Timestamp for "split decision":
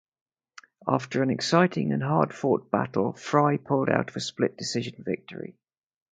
4.19-5.03